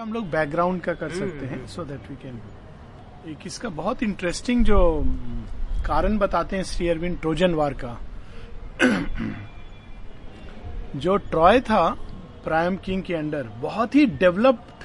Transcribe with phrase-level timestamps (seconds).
[0.00, 2.40] हम लोग बैकग्राउंड का कर सकते हैं सो दैट वी कैन
[3.30, 5.04] एक इसका बहुत इंटरेस्टिंग जो
[5.86, 8.00] कारण बताते हैं श्री अरविंद ट्रोजन वार का।
[10.96, 11.90] जो ट्रॉय था
[12.44, 14.84] प्राइम किंग के अंडर बहुत ही डेवलप्ड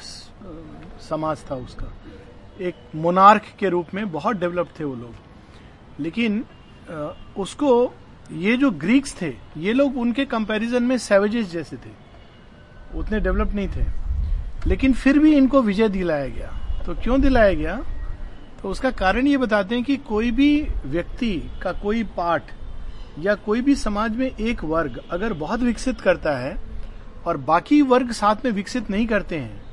[1.01, 1.93] समाज था उसका।
[2.61, 5.15] एक मोनार्क के रूप में बहुत डेवलप्ड थे वो लोग।
[5.99, 6.45] लेकिन
[7.37, 7.93] उसको
[8.31, 11.89] ये जो ग्रीक्स थे ये लोग उनके कंपैरिजन में सेवेजेस जैसे थे।
[12.95, 14.06] उतने डेवलप नहीं थे।
[14.67, 17.75] लेकिन फिर भी इनको विजय दिलाया गया। तो क्यों दिलाया गया?
[18.61, 22.51] तो उसका कारण ये बताते हैं कि कोई भी व्यक्ति का कोई पार्ट
[23.19, 26.55] या कोई भी समाज में एक वर्ग अगर बहुत विकसित करता है
[27.25, 29.63] और बाकी वर्ग साथ में विकसित नहीं करते हैं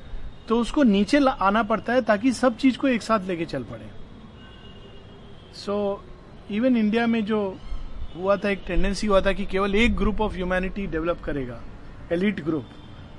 [0.48, 3.90] तो उसको नीचे आना पड़ता है ताकि सब चीज़ को एक साथ लेके चल पड़े।
[5.54, 6.04] सो
[6.50, 7.40] इवन इंडिया में जो
[8.16, 11.60] हुआ था, एक टेंडेंसी हुआ था कि केवल एक ग्रुप ऑफ़ ह्यूमैनिटी डेवलप करेगा
[12.12, 12.66] एलिट ग्रुप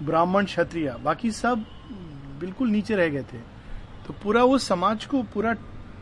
[0.04, 1.66] ब्राह्मण क्षत्रिय, बाकी सब
[2.40, 3.38] बिल्कुल नीचे रह गए थे।
[4.08, 5.54] तो पूरा वो समाज को पूरा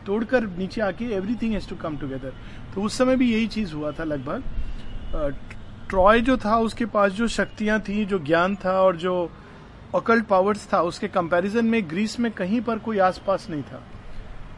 [0.05, 2.33] तोड़कर नीचे आके everything has to come together
[2.75, 4.43] तो उस समय भी यही चीज़ हुआ था लगभग।
[5.89, 9.29] ट्रॉय जो था, उसके पास जो शक्तियाँ थी, जो ज्ञान था और जो
[9.95, 13.83] अकल्ट पावर्स था, उसके कंपैरिजन में ग्रीस में कहीं पर कोई आसपास नहीं था।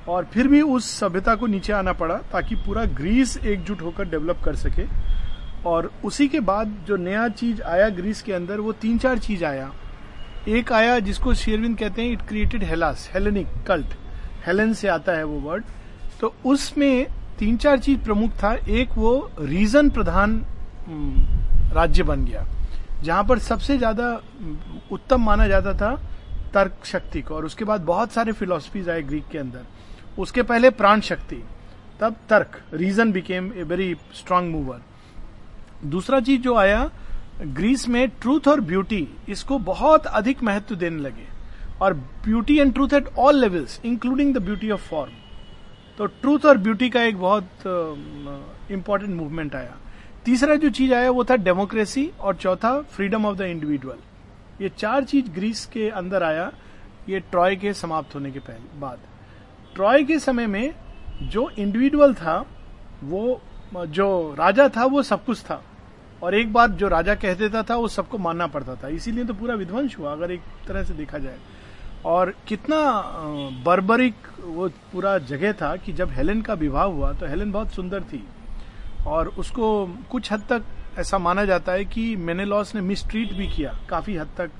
[0.08, 4.42] और फिर भी उस सभ्यता को नीचे आना पड़ा, ताकि पूरा ग्रीस एकजुट होकर डेवलप
[4.46, 4.86] कर सके।
[5.66, 9.46] और उसी के बाद जो नया चीज़ आया ग्रीस के अंदर, वो तीन चार चीज़
[9.46, 9.72] आया।
[10.50, 13.94] एक आया जिसको शेरविंद कहते हैं it created Hellas Hellenic cult
[14.46, 15.64] Helen से आता है वो वर्ड
[16.22, 17.08] तो उसमें
[17.40, 20.38] तीन चार चीज़ प्रमुख था। एक वो रीजन प्रधान
[21.74, 22.46] राज्य बन गया,
[23.04, 24.10] जहाँ पर सबसे ज़्यादा
[24.92, 25.96] उत्तम माना जाता था
[26.54, 29.66] तर्क शक्ति को। और उसके बाद बहुत सारे फिलोसफीज आए ग्रीक के अंदर।
[30.18, 31.44] उसके पहले प्राण शक्ति,
[32.00, 34.82] तब तर्क reason became a very strong mover
[35.86, 36.90] दूसरा चीज़ जो आया
[37.44, 41.28] ग्रीस में ट्रूथ और ब्यूटी इसको बहुत अधिक महत्व देने लगे।
[41.82, 41.94] और
[42.26, 45.12] beauty and truth at all levels including the beauty of form
[45.98, 47.50] तो ट्रूथ और ब्यूटी का एक बहुत
[48.72, 49.76] इंपॉर्टेंट uh, मूवमेंट आया।
[50.26, 53.98] तीसरा जो चीज़ आया वो था डेमोक्रेसी और चौथा फ्रीडम ऑफ़ द इंडिविजुअल
[54.62, 56.52] ये चार चीज़ ग्रीस के अंदर आया
[57.10, 59.00] ये ट्रॉय के समाप्त होने के पहले बाद।
[59.76, 60.74] ट्रॉय के समय में
[61.24, 62.38] जो इंडिविजुअल था
[63.04, 63.42] वो
[63.74, 65.64] जो राजा था, वो सब कुछ था।
[66.24, 69.34] और एक बार जो राजा कह देता था, वो सबको मानना पड़ता था। इसीलिए तो
[69.34, 71.38] पूरा विध्वंस हुआ, अगर एक तरह से देखा जाए।
[72.06, 73.02] और कितना
[73.66, 78.02] बर्बरिक वो पूरा जगह था कि जब हेलेन का विवाह हुआ तो हेलेन बहुत सुंदर
[78.02, 78.28] थी।
[79.08, 80.64] और उसको कुछ हद तक
[81.00, 84.52] ऐसा माना जाता है कि मेनेलॉस ने मिसट्रीट भी किया। काफ़ी हद तक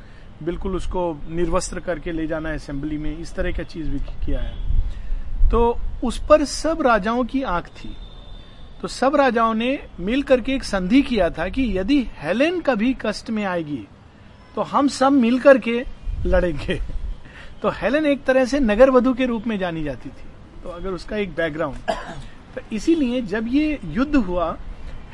[0.44, 4.40] बिल्कुल उसको निर्वस्त्र करके ले जाना है असेंबली में, इस तरह का चीज़ भी किया
[4.40, 4.56] है।
[5.50, 7.96] तो उस पर सब राजाओं की आँख थी।
[8.82, 13.30] तो सब राजाओं ने मिल करके एक संधि किया था कि यदि हेलेन कभी कष्ट
[13.30, 13.86] में आएगी
[14.56, 15.84] तो हम सब मिल करके
[16.26, 16.80] लड़ेंगे।
[17.62, 20.28] तो हेलेन एक तरह से नगर वधु के रूप में जानी जाती थी।
[20.64, 21.92] तो अगर उसका एक बैकग्राउंड
[22.56, 24.58] तो इसीलिए जब ये युद्ध हुआ,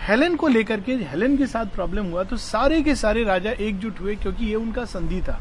[0.02, 4.00] हेलेन को लेकर के, हेलेन के साथ प्रॉब्लम हुआ तो सारे के सारे राजा एकजुट
[4.00, 5.40] हुए क्योंकि ये उनका संधि था।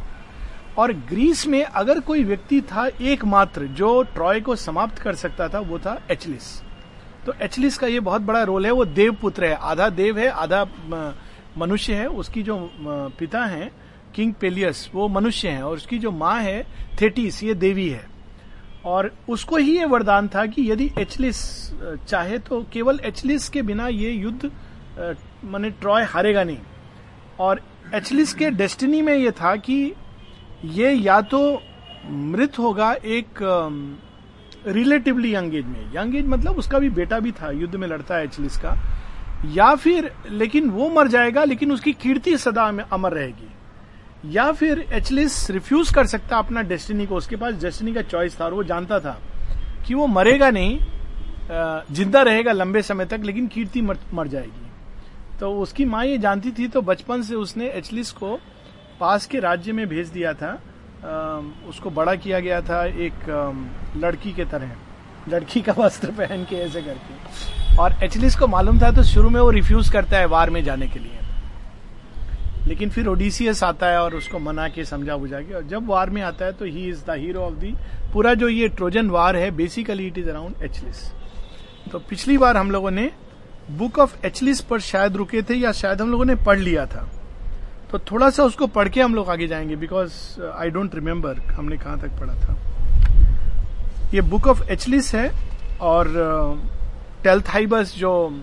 [0.79, 5.59] और ग्रीस में अगर कोई व्यक्ति था एकमात्र, जो ट्रॉय को समाप्त कर सकता था,
[5.61, 6.61] वो था एचलिस।
[7.27, 10.29] तो एचलिस का ये बहुत बड़ा रोल है, वो देव पुत्र है। आधा देव है,
[10.29, 10.65] आधा
[11.59, 12.71] मनुष्य है। उसकी जो
[13.19, 13.71] पिता है,
[14.15, 16.63] किंग पेलियस, वो मनुष्य है। और उसकी जो माँ है,
[17.01, 18.09] थेटिस, ये देवी है।
[18.85, 21.39] और उसको ही ये वरदान था कि यदि एचलिस
[22.09, 24.51] चाहे तो केवल एचलिस के बिना ये युद्ध
[25.45, 26.59] मैंने ट्रॉय हारेगा नहीं।
[27.41, 27.61] और
[27.95, 29.95] एचलिस के डेस्टिनी में ये था कि
[30.65, 31.41] ये या तो
[32.07, 33.39] मृत होगा एक
[34.67, 38.17] रिलेटिवली यंग एज में। यंग एज मतलब उसका भी बेटा भी था युद्ध में लड़ता
[38.17, 38.77] है एचलिस का।
[39.47, 44.85] या फिर लेकिन वो मर जाएगा लेकिन उसकी कीर्ति सदा में अमर रहेगी। या फिर
[44.93, 48.65] एचलिस रिफ्यूज कर सकता अपना डेस्टिनी को। उसके पास डेस्टिनी का चॉइस था और वो
[48.65, 49.19] जानता था
[49.87, 50.79] कि वो मरेगा नहीं
[51.93, 54.69] ज़िंदा रहेगा लंबे समय तक लेकिन कीर्ति मर, मर जाएगी।
[55.41, 58.39] तो उसकी माँ ये जानती थी तो बचपन से उसने एचलिस को
[59.01, 60.53] पास के राज्य में भेज दिया था।
[61.69, 63.25] उसको बड़ा किया गया था एक
[63.97, 64.71] लड़की के तरह,
[65.29, 69.41] लड़की का वस्त्र पहन के ऐसे करके। और एचलिस को मालूम था तो शुरू में
[69.41, 71.19] वो रिफ्यूज करता है वार में जाने के लिए।
[72.67, 76.11] लेकिन फिर ओडिसियस आता है और उसको मना के समझा बुझा के, और जब वार
[76.11, 77.75] में आता है तो he is the hero of the
[78.13, 81.05] पूरा जो ये ट्रोजन वार है basically it is around Achilles
[81.93, 83.11] तो पिछली बार हम लोगों ने
[83.71, 87.09] बुक ऑफ़ एचलिस पर शायद रुके थे या शायद हम लोगों ने पढ़ लिया था।
[87.91, 90.13] तो थोड़ा सा उसको पढ़ के हम लोग आगे जाएँगे बिकॉज़
[90.55, 92.57] आई डोंट रिमेम्बर हमने कहा तक पढ़ा था।
[94.15, 95.31] ये बुक ऑफ़ एचलिस है
[95.81, 96.09] और
[97.25, 98.43] टेल्थाइबस uh, जो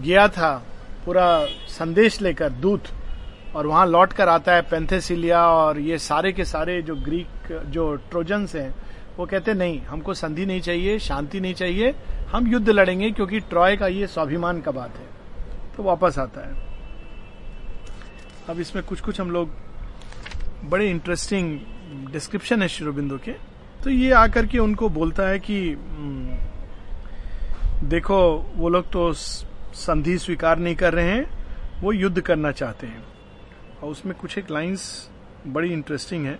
[0.00, 0.52] गया था
[1.04, 2.84] पूरा संदेश लेकर दूत
[3.56, 7.94] और वहाँ लौट कर आता है पेंथेसिलिया और ये सारे के सारे जो ग्रीक जो
[8.10, 8.74] ट्रोजन्स हैं
[9.18, 11.94] वो कहते नहीं हमको संधि नहीं चाहिए शांति नहीं चाहिए
[12.32, 15.08] हम युद्ध लड़ेंगे क्योंकि ट्रॉय का ये स्वाभिमान का बात है।
[15.76, 16.54] तो वापस आता है।
[18.48, 19.50] अब इसमें कुछ कुछ हम लोग
[20.64, 21.58] बड़े इंटरेस्टिंग
[22.12, 23.49] डिस्क्रिप्शन है शिरोबिंदु के।
[23.84, 26.36] तो ये आकर के उनको बोलता है कि हम्म,
[27.88, 28.18] देखो
[28.56, 33.04] वो लोग तो संधि स्वीकार नहीं कर रहे हैं वो युद्ध करना चाहते हैं।
[33.82, 35.10] और उसमें कुछ एक लाइंस
[35.46, 36.38] बड़ी इंटरेस्टिंग है।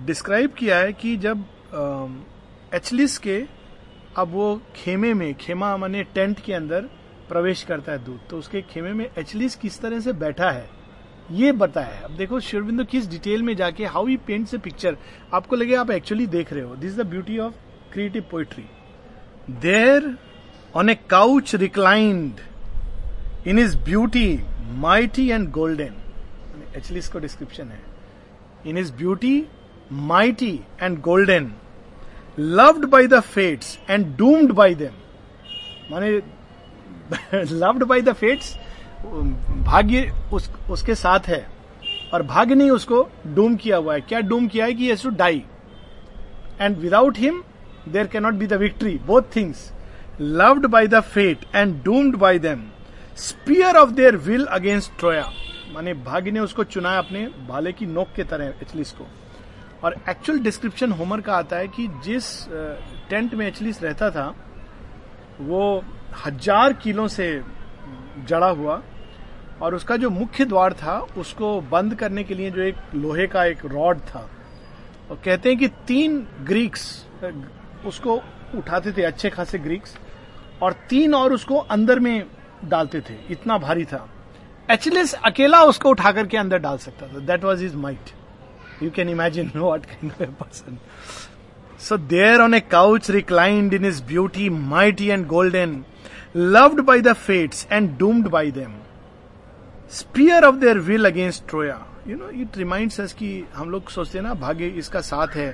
[0.00, 1.44] डिस्क्राइब किया है कि जब
[2.74, 3.44] एचलिस के
[4.16, 6.80] अब वो खेमे में खेमा माने टेंट के अंदर
[7.28, 10.68] प्रवेश करता है दूध तो उसके खेमे में एचलिस किस तरह से बैठा है?
[11.30, 14.96] ये बताया है अब देखो शिवबिंदु किस डिटेल में जाके how he paints a picture
[15.34, 17.54] आपको लगे आप एक्चुअली देख रहे हो। This the beauty of
[17.92, 18.64] creative poetry
[19.60, 20.14] there
[20.76, 22.40] on a couch reclined
[23.46, 24.28] in his beauty
[24.78, 25.94] mighty and golden
[26.76, 27.80] actually इसको डिस्क्रिप्शन है।
[28.66, 29.42] In his beauty
[29.92, 30.52] mighty
[30.82, 31.52] and golden
[32.38, 34.92] loved by the fates and doomed by them
[35.90, 36.10] माने
[37.52, 38.56] loved by the fates
[39.02, 41.46] भाग्य उस, उसके साथ है
[42.14, 45.44] और भाग्य ने उसको डूम किया हुआ है। क्या डूम किया है कि to die?
[46.60, 47.42] And without him
[47.88, 49.70] there cannot be the victory both things
[50.20, 52.64] loved by the fate and doomed by them
[53.18, 55.30] spear of their will against Troya
[55.72, 59.06] माने भाग्य ने उसको चुना अपने भाले की नोक के तरह एचलिस को।
[59.84, 62.26] और एक्चुअल डिस्क्रिप्शन होमर का आता है कि जिस
[63.10, 64.26] टेंट में एचलिस रहता था
[65.40, 65.62] वो
[66.24, 67.28] हज़ार किलो से
[68.26, 68.82] जड़ा हुआ
[69.62, 73.44] और उसका जो मुख्य द्वार था, उसको बंद करने के लिए जो एक लोहे का
[73.44, 74.28] एक रॉड था।
[75.10, 77.06] और कहते हैं कि तीन ग्रीक्स,
[77.86, 78.14] उसको
[78.58, 79.96] उठाते थे, अच्छे खासे ग्रीक्स,
[80.62, 82.24] और तीन और उसको अंदर में
[82.64, 84.06] डालते थे। इतना भारी था।
[84.70, 88.10] एचलेस अकेला उसको उठा करके अंदर डाल सकता था। That was his might
[88.82, 90.78] you can imagine no kind person
[91.80, 95.84] so there on a couch reclined in his beauty mighty and golden
[96.34, 98.74] loved by the fates and doomed by them.
[99.88, 101.82] Spear of their will against Troya.
[102.06, 105.50] You know, it reminds us कि हम लोग सोचते हैं ना भाग्य इसका साथ है।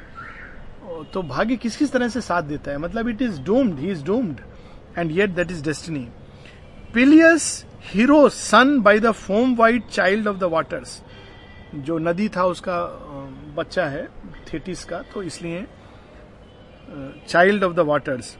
[1.13, 2.79] तो भाग्य किस किस तरह से साथ देता है?
[2.79, 4.41] मतलब it is doomed he is doomed
[4.99, 6.07] and yet that is destiny
[6.95, 11.01] Peleus hero son by the foam white child of the waters
[11.75, 12.79] जो नदी था उसका
[13.57, 14.07] बच्चा है
[14.53, 15.67] थेटिस का तो इसलिए
[17.29, 18.37] child of the waters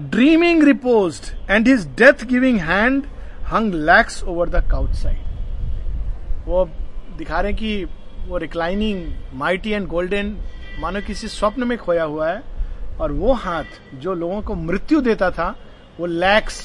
[0.00, 1.20] dreaming repose
[1.50, 3.04] and his death giving hand
[3.52, 6.64] hung lax over the couch side वो
[7.18, 7.84] दिखा रहे कि
[8.28, 9.06] वो रिक्लाइनिंग
[9.38, 10.36] माइटी एंड गोल्डन
[10.80, 12.42] मानो किसी स्वप्न में खोया हुआ है
[13.00, 15.54] और वो हाथ जो लोगों को मृत्यु देता था,
[16.00, 16.60] वो लैक्स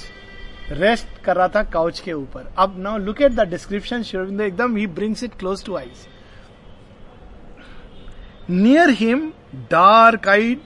[0.72, 4.76] रेस्ट कर रहा था काउच के ऊपर। अब now look at the description Sri Aurobindo एकदम
[4.78, 6.08] ही brings it close to eyes
[8.50, 9.32] near him
[9.72, 10.60] dark eyed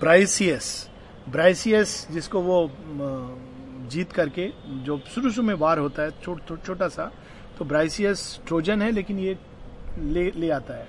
[0.00, 0.68] Briseis
[1.28, 2.58] Briseis जिसको वो
[3.90, 4.50] जीत करके
[4.84, 7.10] जो शुरू शुरू में वार होता है छोटा छो, सा
[7.58, 9.36] तो ब्राइसियस ट्रोजन है लेकिन ये
[9.98, 10.88] ले ले आता है।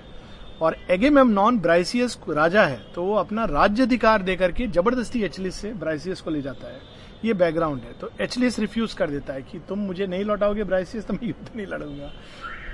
[0.62, 5.22] और एगेम एम नॉन ब्राइसियस राजा है तो वो अपना राज्य अधिकार देकर के ज़बरदस्ती
[5.22, 6.80] एचलिस से ब्राइसियस को ले जाता है।
[7.24, 11.06] ये बैकग्राउंड है। तो एचलिस रिफ्यूज कर देता है कि तुम मुझे नहीं लौटाओगे ब्राइसियस
[11.06, 12.10] तो मैं युद्ध नहीं लड़ूँगा।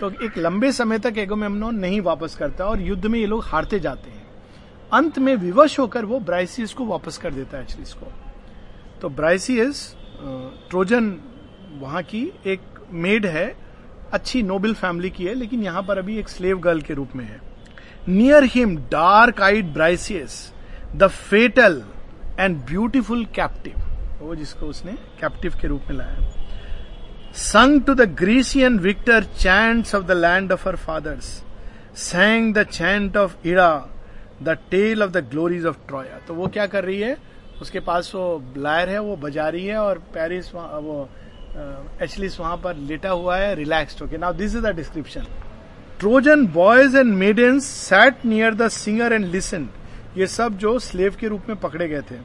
[0.00, 3.80] तो एक लंबे समय तक एगोमेमनॉन नहीं वापस करता और युद्ध में ये लोग हारते
[3.80, 4.23] जाते हैं।
[4.94, 8.12] अंत में विवश होकर वो ब्राइसियस को वापस कर देता है एचलिस को।
[9.00, 9.94] तो ब्राइसियस
[10.70, 11.16] ट्रोजन
[11.80, 12.60] वहाँ की एक
[12.92, 13.54] मेड है,
[14.12, 17.24] अच्छी नोबल फैमिली की है, लेकिन यहाँ पर अभी एक स्लेव गर्ल के रूप में
[17.24, 17.40] है।
[18.08, 20.52] Near him dark eyed Briseis
[20.96, 21.82] the fatal
[22.40, 23.82] and beautiful captive
[24.20, 26.30] वो जिसको उसने कैप्टिव के रूप में लाया
[27.34, 31.26] sang to the Grecian victor chants of the land of her fathers
[32.00, 33.70] sang the chant of Ida
[34.44, 36.18] the tale of the glories of Troya.
[36.28, 37.16] तो वो क्या कर रही है?
[37.62, 41.08] उसके पास वो ब्लायर है, वो बजा रही है और पेरिस वो
[42.02, 45.26] एचलिस वहाँ पर लेटा हुआ है, relaxed okay now this is the description
[46.00, 49.68] Trojan boys and maidens sat near the singer and listen
[50.16, 52.16] ये सब जो स्लेव के रूप में पकड़े गए थे,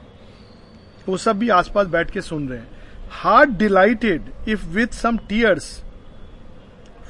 [1.08, 2.68] वो सब भी आसपास बैठ के सुन रहे हैं।
[3.12, 5.72] Heart delighted if with some tears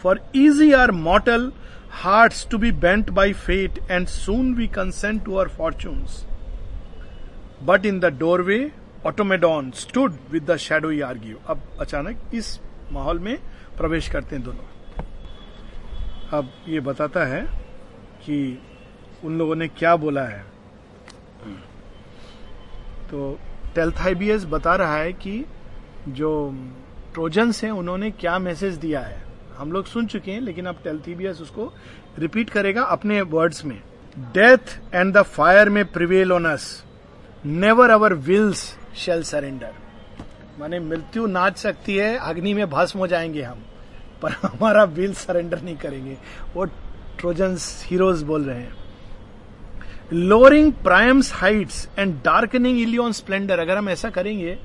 [0.02, 1.50] for easy are mortal
[1.90, 6.24] hearts to be bent by fate, and soon we consent to our fortunes.
[7.66, 8.70] But in the doorway,
[9.06, 12.60] Automedon stood with the shadow argue अब अचानक इस
[12.92, 13.36] माहौल में
[13.76, 14.64] प्रवेश करते हैं दोनों।
[16.38, 17.42] अब ये बताता है
[18.24, 18.58] कि
[19.24, 20.44] उन लोगों ने क्या बोला है।
[23.10, 23.38] तो
[23.74, 25.44] टेल्थाइबियस बता रहा है कि
[26.08, 26.54] जो
[27.14, 29.22] ट्रोजन्स हैं उन्होंने क्या मैसेज दिया है?
[29.60, 31.72] हम लोग सुन चुके हैं, लेकिन अब टेल्थीबियस उसको
[32.18, 33.82] रिपीट करेगा अपने वर्ड्स में।
[34.18, 36.84] डेथ एंड द फायर में prevail on us
[37.44, 39.72] never our wills shall surrender
[40.60, 43.62] माने मृत्यु नाच सकती है, अग्नि में भस्म हो जाएँगे हम,
[44.22, 46.16] पर हमारा विल सरेंडर नहीं करेंगे।
[46.54, 46.64] वो
[47.18, 48.76] ट्रोजन्स हीरोज बोल रहे हैं।
[50.12, 54.58] Lowering Priam's heights and darkening Ilion splendour अगर हम ऐसा करेंगे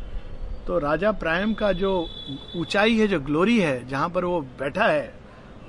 [0.67, 2.09] तो राजा प्रायम का जो
[2.55, 5.13] ऊंचाई है, जो ग्लोरी है, जहाँ पर वो बैठा है,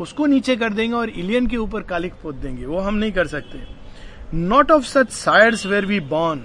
[0.00, 3.26] उसको नीचे कर देंगे और इलियन के ऊपर कालिक पोत देंगे। वो हम नहीं कर
[3.26, 3.62] सकते।
[4.34, 6.40] Not of such sides were we born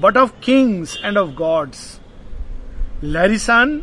[0.00, 2.00] but of kings and of gods
[3.04, 3.82] Larisan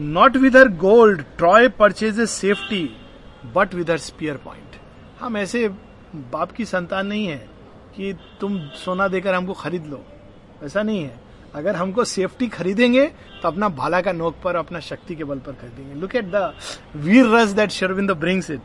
[0.00, 2.84] not with her gold Troy purchase safety
[3.54, 4.80] but with her spear point
[5.20, 5.68] हम ऐसे
[6.14, 7.48] बाप की संतान नहीं है
[7.96, 10.04] कि तुम सोना देकर हमको खरीद लो।
[10.62, 13.06] ऐसा नहीं है। अगर हमको सेफ्टी खरीदेंगे
[13.42, 16.52] तो अपना भाला का नोक पर, अपना शक्ति के बल पर खरीदेंगे। लुक एट द
[16.96, 18.60] वीर रस that Sri Aurobindo brings it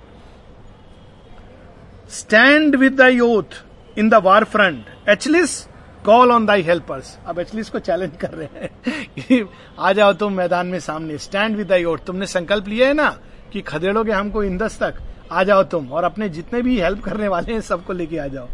[2.09, 3.63] stand with the youth
[3.97, 5.59] in the war front Achilles
[6.05, 9.45] call on thy helpers अब एचलिस को चैलेंज कर रहे हैं कि
[9.79, 13.09] आ जाओ तुम मैदान में सामने। स्टैंड विद द यूथ तुमने संकल्प लिया है ना
[13.53, 14.95] कि खदेड़ोगे हमको इंदस तक?
[15.31, 18.47] आ जाओ तुम और अपने जितने भी हेल्प करने वाले हैं, सबको लेके आ जाओ।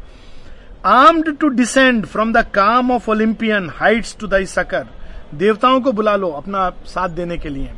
[0.86, 4.88] Armed to descend from the calm of Olympian heights to thy succour
[5.36, 7.72] देवताओं को बुला लो अपना साथ देने के लिए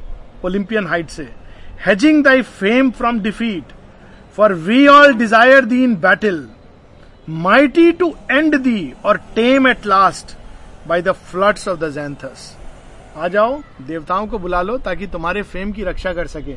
[0.46, 1.27] ओलिम्पियन हाइट से।
[1.86, 3.74] Hedging thy fame from defeat
[4.38, 6.48] for we all desire thee in battle
[7.27, 10.36] mighty to end thee or tame at last
[10.88, 12.56] by the floods of the Xanthus
[13.18, 16.56] आ जाओ, देवताओं को बुला लो ताकि तुम्हारे फेम की रक्षा कर सके।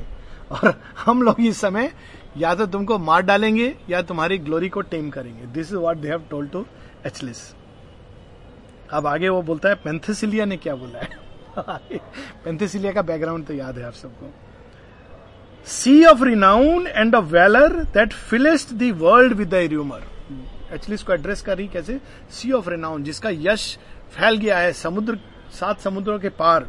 [0.52, 1.90] और हम लोग इस समय
[2.36, 6.08] या तो तुमको मार डालेंगे, या तुम्हारी ग्लोरी को टेम करेंगे। This is what they
[6.08, 6.64] have told to
[7.06, 7.38] Achilles
[8.90, 11.20] अब आगे वो बोलता है, पेंथेसिलिया ने क्या बोला है?
[12.44, 14.32] पेंथेसिलिया का बैकग्राउंड तो याद है आप सबको।
[15.66, 20.02] Sea of renown and of valour that fillest the world with the rumour
[20.72, 22.00] Achilles को एड्रेस कर रही कैसे?
[22.30, 23.76] सी ऑफ़ रिनाउन जिसका यश
[24.12, 25.18] फैल गया है समुद्र,
[25.52, 26.68] सात समुद्रों के पार।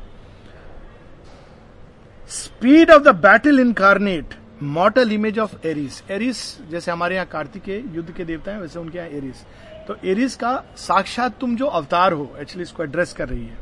[2.29, 6.37] Speed of the battle incarnate mortal image of Eris Eris
[6.69, 9.43] जैसे हमारे यहाँ कार्तिकेय युद्ध के देवता है, वैसे उनके यहाँ एरिस
[9.87, 13.57] तो एरिस का साक्षात तुम जो अवतार हो एक्चुअली इसको एड्रेस कर रही है।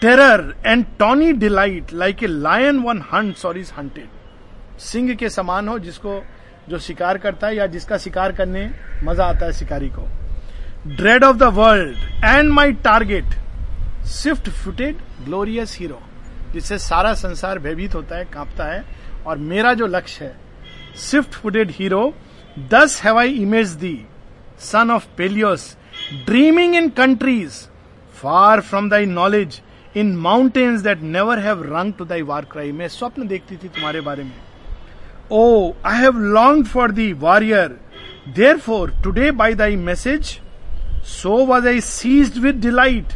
[0.00, 5.68] Terror and tawny delight like a lion one hunt or is hunted Singh के समान
[5.68, 6.22] हो, जिसको
[6.68, 8.70] जो शिकार करता है या जिसका शिकार करने
[9.04, 10.08] मज़ा आता है शिकारी को।
[10.88, 13.34] Dread of the world and my target
[14.12, 16.00] swift footed glorious hero
[16.52, 18.84] जिससे सारा संसार भयभीत होता है, कांपता है।
[19.26, 20.36] और मेरा जो लक्ष्य है
[20.96, 22.12] swift footed hero
[22.70, 23.98] thus have I image thee
[24.60, 25.76] son of Peleus
[26.26, 27.64] dreaming in countries
[28.22, 29.60] far from thy knowledge
[29.96, 34.00] in mountains that never have rung to thy war cry मैं स्वप्न देखती थी तुम्हारे
[34.00, 34.32] बारे में।
[35.32, 37.78] O I have long for thee warrior
[38.58, 40.38] therefore today by thy message
[41.06, 43.14] so was I seized with delight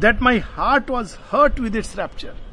[0.00, 2.45] that my heart was hurt with its rapture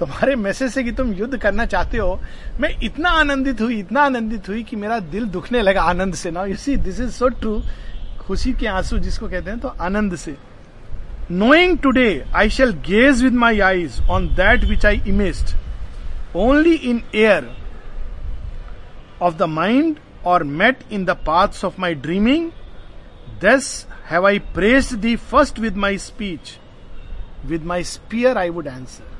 [0.00, 2.20] तुम्हारे message से कि तुम युद्ध करना चाहते हो,
[2.60, 6.44] मैं इतना आनंदित हुई, इतना आनंदित हुई कि मेरा दिल दुखने लगा आनंद से। ना
[6.44, 7.60] you see this is so true
[8.20, 10.36] खुशी के आँसू जिसको कहते हैं तो आनंद से।
[11.30, 15.54] Knowing today I shall gaze with my eyes on that which I image
[16.36, 17.48] only in air
[19.22, 19.96] of the mind
[20.26, 22.50] or met in the paths of my dreaming
[23.44, 26.56] thus have I pressed thee first with my speech
[27.46, 29.12] with my spear I would answer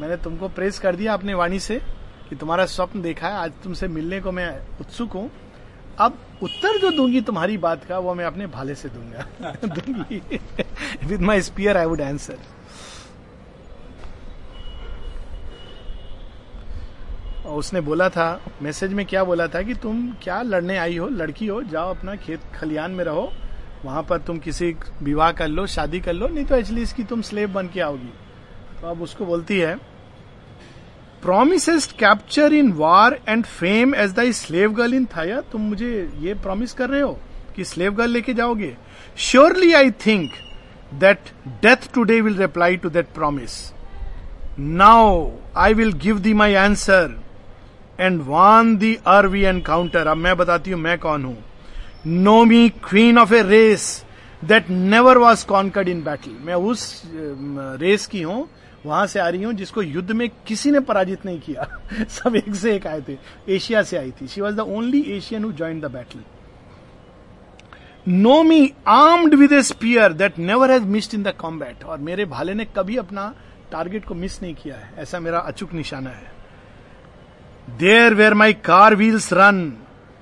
[0.00, 1.80] मैंने तुमको press कर दिया अपनी वाणी से
[2.28, 4.48] कि तुम्हारा स्वप्न देखा है। आज तुमसे मिलने को मैं
[4.80, 5.30] उत्सुक हूँ।
[5.98, 10.40] अब उत्तर जो दूँगी तुम्हारी बात का, वो मैं अपने भाले से दूँगा। दूँगी।
[11.06, 12.38] With my spear I would answer
[17.46, 21.08] और उसने बोला था मैसेज में क्या बोला था कि तुम क्या लड़ने आई हो?
[21.08, 23.32] लड़की हो, जाओ अपना खेत खलियान में रहो।
[23.84, 27.22] वहाँ पर तुम किसी विवाह कर लो, शादी कर लो, नहीं तो एक्चुअली इसकी तुम
[27.22, 28.12] स्लेव बन के आओगी।
[28.80, 29.89] तो अब उसको बोलती है
[31.22, 36.34] promise capture in war and fame as thy slave girl in Phthia तुम मुझे ये
[36.42, 37.18] प्रॉमिस कर रहे हो
[37.56, 38.76] कि स्लेव गर्ल लेके जाओगे?
[39.18, 40.30] Surely I think
[41.00, 41.30] that
[41.62, 43.60] death today will reply to that promise
[44.58, 47.18] now I will give thee my answer
[48.00, 51.36] and won thee ere we encounter अब मैं बताती हूँ मैं कौन हूँ।
[52.06, 53.82] Know me queen of a race
[54.44, 57.02] that never was conquered in battle मैं उस
[57.80, 58.46] race की हूँ
[58.86, 61.66] वहाँ से आ रही हूँ, जिसको युद्ध में किसी ने पराजित नहीं किया।
[62.08, 63.16] सब एक से एक आए थे।
[63.48, 66.20] एशिया से आई थी। She was the only Asian who join the battle
[68.08, 72.24] know me armed with a spear that never has missed in the combat और मेरे
[72.24, 73.34] भाले ने कभी अपना
[73.72, 76.32] टारगेट को मिस नहीं किया है। ऐसा मेरा अचूक निशाना है।
[77.78, 79.72] There were my car wheels run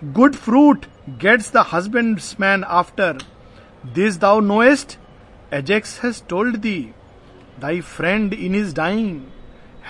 [0.04, 3.18] good fruit gets the husband man after
[3.86, 4.98] this thou knowest
[5.54, 6.90] Ajax has told thee
[7.60, 9.20] thy friend in is dying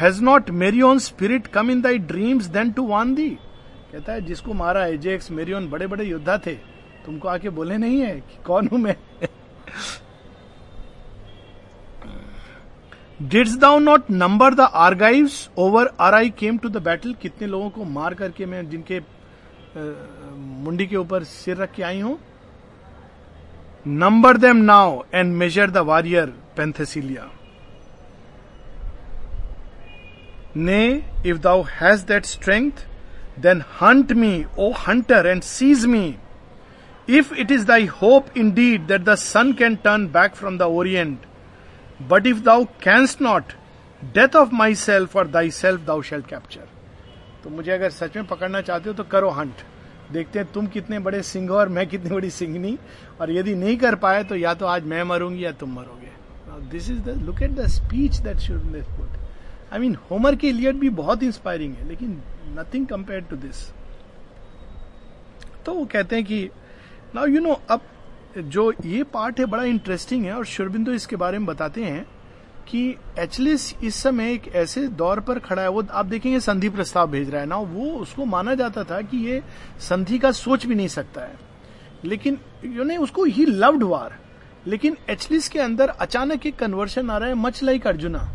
[0.00, 3.28] has not मेरी own spirit come in thy dreams then to wan the
[3.92, 6.54] कहता है, जिसको मारा Ajax मेरियोन बड़े बड़े योद्धा थे,
[7.06, 8.96] तुमको आके बोले नहीं है कि कौन हूँ मैं?
[13.22, 17.70] Didst thou not number the Argives over are I came to the battle कितने लोगों
[17.70, 19.00] को मार करके मैं जिनके
[20.64, 22.18] मुंडी के ऊपर सिर रख के आई हूँ?
[23.86, 27.30] Number them now and measure the warrior Penthesilea
[30.66, 32.72] has that strength
[33.38, 36.14] then hunt me O hunter and seize me
[37.08, 41.18] if it is thy hope indeed that the sun can turn back from the orient
[42.02, 43.44] but if thou canst not
[44.04, 46.68] death of myself or thyself thou shalt capture
[47.44, 49.54] तो मुझे अगर सच में पकड़ना चाहते हो तो करो Hunt
[50.12, 52.78] देखते हैं तुम कितने बड़े सिंह और मैं कितनी बड़ी सिंगनी
[53.20, 56.10] और यदि नहीं कर पाए तो या तो आज मैं मरूँगी या तुम मरोगे।
[56.70, 59.27] This is the look at the speech that should put
[59.72, 62.22] I mean Homer के लिए भी बहुत इंस्पायरिंग है, लेकिन
[62.58, 63.68] नथिंग कंपेयर टू दिस
[65.66, 66.48] तो वो कहते हैं कि
[67.14, 67.80] नाउ यू नो अब
[68.38, 72.06] जो ये पार्ट है बड़ा इंटरेस्टिंग है, और शुरबिंदु इसके बारे में बताते हैं
[72.68, 77.10] कि एचलिस इस समय एक ऐसे दौर पर खड़ा है, वो आप देखेंगे संधि प्रस्ताव
[77.10, 79.42] भेज रहा है। ना वो उसको माना जाता था कि ये
[79.80, 81.36] संधि का सोच भी नहीं सकता है।
[82.04, 84.18] लेकिन यू ने उसको ही लव्ड वार
[84.66, 88.28] लेकिन एचलिस के अंदर अचानक एक कन्वर्शन आ रहा है मच लाइक अर्जुना।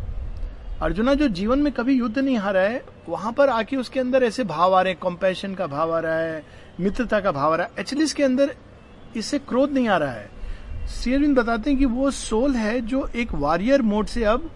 [0.84, 4.44] अर्जुना जो जीवन में कभी युद्ध नहीं हारा है वहाँ पर आके उसके अंदर ऐसे
[4.44, 6.42] भाव आ रहे हैं कॉम्पेशन का भाव आ रहा है
[6.80, 8.54] मित्रता का भाव आ रहा है। एचलिस के अंदर
[9.16, 13.32] इससे क्रोध नहीं आ रहा है। सीरविंद बताते हैं कि वो सोल है जो एक
[13.32, 14.50] वॉरियर मोड से अब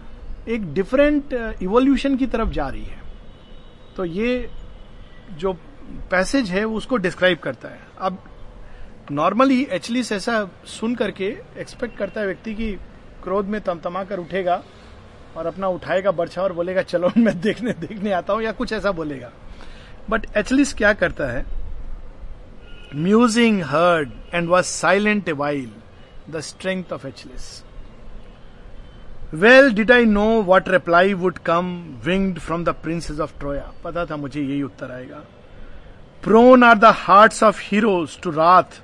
[0.49, 3.01] एक डिफरेंट इवोल्यूशन uh, की तरफ़ जा रही है।
[3.95, 4.49] तो ये
[5.31, 5.53] जो
[6.11, 8.23] पैसेज है उसको डिस्क्राइब करता है। अब
[9.11, 12.71] नॉर्मली एचलिस ऐसा सुन करके एक्सपेक्ट करता है व्यक्ति की
[13.23, 14.63] क्रोध में तमतमा कर उठेगा।
[15.37, 18.91] और अपना उठाएगा बर्छा और बोलेगा, चलो, मैं देखने देखने आता हूँ, या कुछ ऐसा
[18.91, 19.31] बोलेगा।
[20.09, 21.45] बट एचलिस क्या करता है?
[22.95, 25.71] Musing heard and was silent a while
[26.29, 27.63] the strength of Achilles
[29.33, 31.67] well did I know what reply would come
[32.05, 35.23] winged from the princes of Troya पता था मुझे यही उत्तर आएगा।
[36.23, 38.81] Prone are the heart of heroes to wrath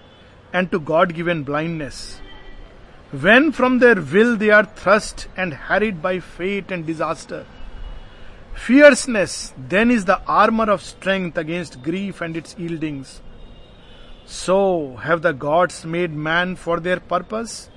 [0.56, 2.22] and to god given blindness
[3.22, 7.46] When from their will they are thrust and harried by fate and disaster.
[8.56, 13.22] Fierceness then is the armor of strength against grief and its yieldings.
[14.26, 17.70] So have the gods made man for their purpose,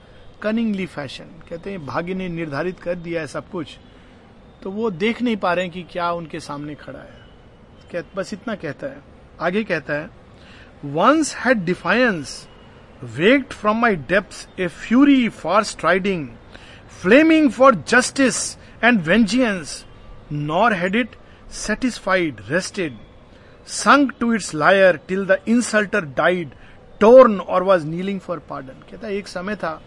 [0.43, 3.77] cunningly fashion कहते हैं भाग्य ने निर्धारित कर दिया है सब कुछ
[4.63, 8.55] तो वो देख नहीं पा रहे हैं कि क्या उनके सामने खड़ा है बस इतना
[8.55, 9.03] कहता है
[9.41, 10.11] आगे कहता है
[10.95, 12.37] once had defiance
[13.03, 16.37] waked from my depths a fury far striding,
[16.89, 19.85] flaming for justice and vengeance,
[20.31, 21.17] nor had it
[21.49, 22.97] satisfied, rested,
[23.65, 26.55] sunk to its lyre till the insulter died,
[27.01, 28.77] torn or was kneeling for pardon.
[28.91, 29.81] कहता है एक समय था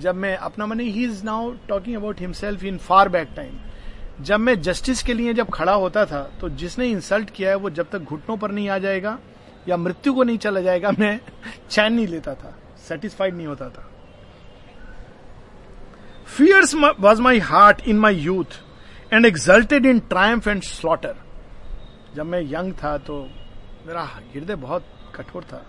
[0.00, 3.58] जब मैं अपना money he is now talking about himself in far back time
[4.24, 7.70] जब मैं जस्टिस के लिए जब खड़ा होता था तो जिसने इंसल्ट किया है वो
[7.70, 9.18] जब तक घुटनों पर नहीं आ जाएगा
[9.68, 11.20] या मृत्यु को नहीं चला जाएगा, मैं
[11.70, 12.54] चैन नहीं लेता था
[12.88, 13.88] सेटिस्फाइड नहीं होता था।
[16.36, 18.60] Fierce was my heart in my youth
[19.12, 21.14] and exulted in triumph and slaughter
[22.16, 23.18] जब मैं यंग था तो
[23.86, 25.64] मेरा हृदय बहुत कठोर था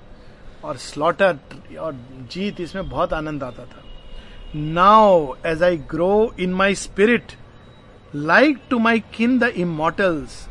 [0.64, 1.38] और स्लॉटर
[1.80, 1.94] और
[2.32, 3.84] जीत इसमें बहुत आनंद आता था।
[4.56, 7.32] Now as I grow in my spirit
[8.16, 10.46] like to my kin the immortals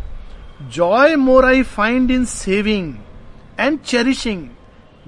[0.74, 2.94] joy more I find in saving
[3.60, 4.42] and cherishing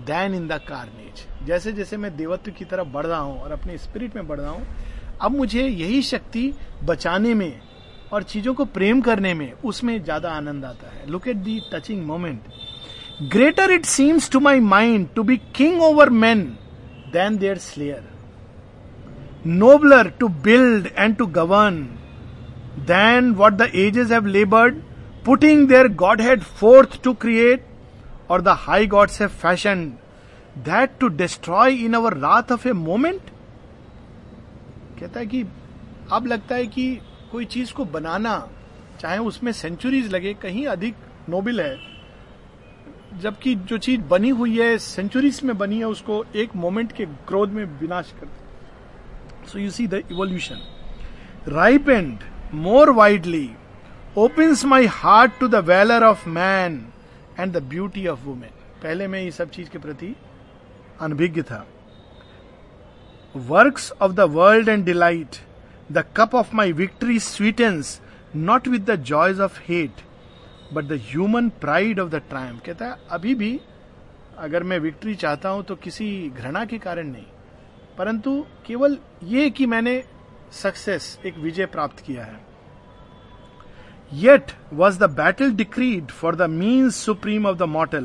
[0.06, 3.76] than in the carnage जैसे जैसे मैं देवत्व की तरफ़ बढ़ रहा हूँ और अपने
[3.78, 4.66] स्पिरिट में बढ़ रहा हूँ,
[5.22, 6.52] अब मुझे यही शक्ति
[6.84, 7.60] बचाने में
[8.12, 12.04] और चीज़ों को प्रेम करने में उसमें ज़्यादा आनंद आता है। Look at the touching
[12.06, 16.44] moment greater it seems to my mind to be king over man
[17.12, 18.08] than their slayer
[19.46, 21.82] nobler to build and to govern
[22.88, 24.82] than what the ages have laboured
[25.26, 25.88] putting their
[26.20, 27.66] godhead forth to create
[28.30, 29.84] or the high gods have fashion
[30.58, 33.30] that to destroy in our wrath of a moment
[35.00, 35.44] कहता है कि
[36.12, 37.00] अब लगता है कि
[37.32, 38.48] कोई चीज़ को बनाना,
[39.00, 40.94] चाहे उसमें सेंचुरीज लगे, कहीं अधिक
[41.28, 41.76] नोबल है,
[43.20, 47.50] जबकि जो चीज़ बनी हुई है सेंचुरीज में बनी है, उसको एक मोमेंट के क्रोध
[47.50, 50.62] में विनाश कर so you see the evolution
[51.48, 52.18] ripe and
[52.54, 53.50] more widely
[54.18, 56.84] opens my heart to the valour of man
[57.38, 58.50] and the beauty of women
[58.82, 60.14] पहले मैं ये सब चीज़ के प्रति
[61.00, 61.66] अनभिज्ञ था।
[63.36, 65.36] Works of the world and delight
[65.92, 68.00] the cup of my victory sweetens
[68.36, 70.02] not with the joys of hate
[70.72, 73.60] but the human pride of the triumph कहता है, अभी भी
[74.38, 77.26] अगर मैं विक्ट्री चाहता हूँ तो किसी घृणा के कारण नहीं।
[77.98, 80.02] परंतु केवल ये कि मैंने
[80.54, 82.47] सक्सेस एक विजय प्राप्त किया है।
[84.12, 88.04] Yet was the battle decreed for the means supreme of the mortal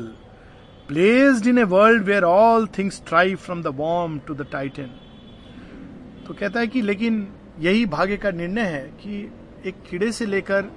[0.88, 4.90] placed in a world where all things strive from the worm to the Titan
[6.26, 7.26] तो कहता है कि लेकिन
[7.60, 9.32] यही भाग्य का निर्णय है कि
[9.66, 10.70] एक कीड़े से लेकर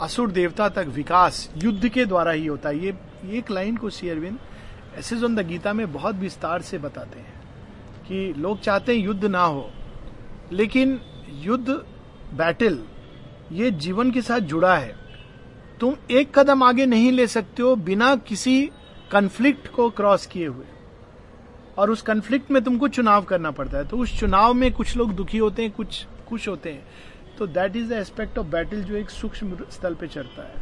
[0.00, 2.94] असुर देवता तक विकास युद्ध के द्वारा ही होता है। ये
[3.38, 4.38] एक लाइन को श्री अरविंद
[4.98, 7.34] ऐसे जो गीता में बहुत विस्तार से बताते हैं
[8.08, 9.70] कि लोग चाहते हैं युद्ध ना हो,
[10.52, 11.00] लेकिन
[11.42, 11.68] युद्ध,
[12.34, 12.78] बैटल
[13.52, 14.94] ये जीवन के साथ जुड़ा है।
[15.80, 18.70] तुम एक कदम आगे नहीं ले सकते हो बिना किसी
[19.10, 20.64] कंफ्लिक्ट को क्रॉस किए हुए।
[21.78, 25.12] और उस कंफ्लिक्ट में तुमको चुनाव करना पड़ता है। तो उस चुनाव में कुछ लोग
[25.12, 26.86] दुखी होते हैं, कुछ खुश होते हैं।
[27.38, 30.54] तो that is the aspect of battle जो एक सूक्ष्म स्थल पे चढ़ता है।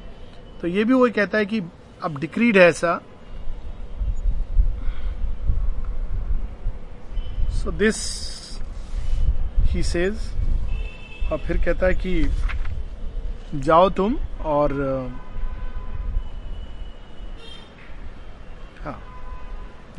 [0.60, 1.60] तो ये भी वो कहता है कि
[2.02, 3.00] अब डिक्रीड है ऐसा।
[7.50, 7.96] सो दिस
[9.60, 10.18] ही सेज
[11.32, 12.22] और फिर कहता है कि
[13.54, 14.72] जाओ तुम और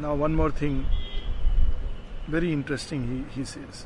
[0.01, 0.83] now one more thing
[2.29, 3.85] very interesting he says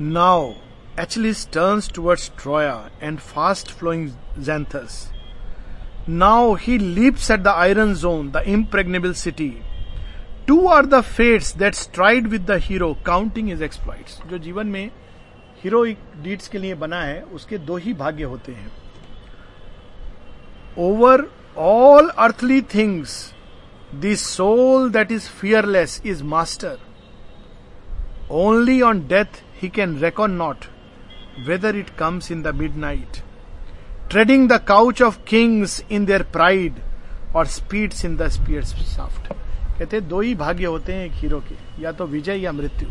[0.00, 0.52] now
[1.00, 4.98] Achilles turns towards Troya and fast flowing Xanthus
[6.08, 9.54] now he leaps at the iron zone the impregnable city
[10.48, 14.90] to are the fates that stride with the hero counting is exploit जो जीवन में
[15.62, 18.70] heroic deeds के लिए बना है, उसके दो ही भाग्य होते हैं।
[20.78, 21.24] Over
[21.56, 23.34] all earthly things
[23.94, 26.78] the soul that is fearless is master
[28.30, 30.64] only on death he can reckon not
[31.46, 33.22] whether it comes in the midnight
[34.10, 36.74] treading the couch of kings in their pride
[37.36, 39.32] or speeds in the spear's shaft.
[39.78, 42.88] कहते दो ही भाग्य होते हैं एक hero के, या तो विजय या मृत्यु।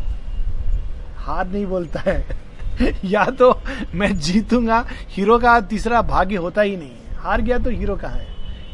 [1.16, 2.45] हार नहीं बोलता है।
[3.04, 3.60] या तो
[3.94, 8.08] मैं जीतूँगा, हीरो का तीसरा भाग्य होता ही नहीं। है हार गया तो हीरो का
[8.08, 8.26] है।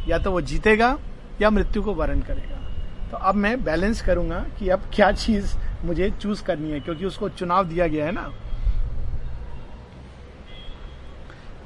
[0.09, 0.99] या तो वो जीतेगा,
[1.43, 2.59] या मृत्यु को वरण करेगा।
[3.11, 7.29] तो अब मैं बैलेंस करूँगा कि अब क्या चीज़ मुझे चूज़ करनी है, क्योंकि उसको
[7.29, 8.31] चुनाव दिया गया है ना।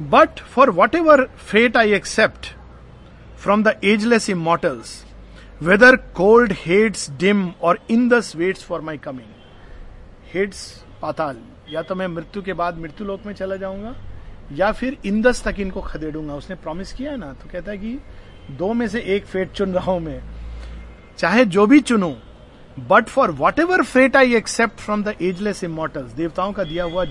[0.03, 2.47] But for whatever fate I accept
[3.39, 5.05] from the ageless immortals
[5.63, 9.29] whether cold Hades dim or in dust waits for my coming
[10.35, 11.37] Hades पाताल
[11.71, 13.95] या तो मैं मृत्यु के बाद मृत्यु लोक में चला जाऊँगा
[14.53, 17.33] या फिर इंदस तक इनको खदेड़ूँगा। उसने प्रॉमिस किया है ना?
[17.33, 17.99] तो कहता है कि
[18.59, 20.21] दो में से एक फेट चुन रहा हूँ मैं।
[21.19, 22.15] चाहे जो भी चुनू
[22.91, 27.05] but for whatever fate I accept from the ageless immortals देवताओं का दिया हुआ